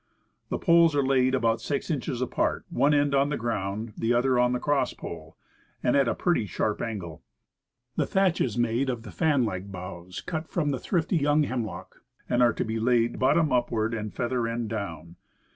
The 0.49 0.57
poles 0.57 0.95
are 0.95 1.05
laid 1.05 1.35
about 1.35 1.61
six 1.61 1.91
inches 1.91 2.23
apart, 2.23 2.65
one 2.71 2.91
end 2.91 3.13
on 3.13 3.29
the 3.29 3.37
ground, 3.37 3.93
the 3.95 4.15
other 4.15 4.39
on 4.39 4.51
the 4.51 4.59
crosspole, 4.59 5.37
and 5.83 5.95
at 5.95 6.07
a 6.07 6.15
pretty 6.15 6.47
sharp 6.47 6.81
angle. 6.81 7.21
The 7.97 8.07
thatch 8.07 8.41
is 8.41 8.57
made 8.57 8.89
of 8.89 9.03
the 9.03 9.11
fan 9.11 9.45
like 9.45 9.71
boughs 9.71 10.19
cut 10.19 10.49
from 10.49 10.73
a 10.73 10.79
thrifty 10.79 11.17
young 11.17 11.43
hemlock, 11.43 12.01
and 12.27 12.41
are 12.41 12.53
to 12.53 12.65
be 12.65 12.79
laid 12.79 13.19
bottom 13.19 13.53
upward 13.53 13.93
and 13.93 14.11
feather 14.11 14.47
end 14.47 14.69
down. 14.69 15.17